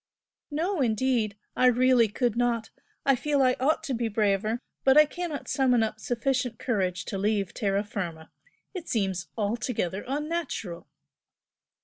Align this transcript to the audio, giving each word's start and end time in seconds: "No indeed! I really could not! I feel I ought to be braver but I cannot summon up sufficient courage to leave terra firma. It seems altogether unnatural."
"No 0.49 0.81
indeed! 0.81 1.37
I 1.55 1.67
really 1.67 2.07
could 2.07 2.35
not! 2.35 2.71
I 3.05 3.15
feel 3.15 3.43
I 3.43 3.55
ought 3.59 3.83
to 3.83 3.93
be 3.93 4.07
braver 4.07 4.59
but 4.83 4.97
I 4.97 5.05
cannot 5.05 5.47
summon 5.47 5.83
up 5.83 5.99
sufficient 5.99 6.57
courage 6.57 7.05
to 7.05 7.19
leave 7.19 7.53
terra 7.53 7.83
firma. 7.83 8.31
It 8.73 8.89
seems 8.89 9.27
altogether 9.37 10.03
unnatural." 10.07 10.87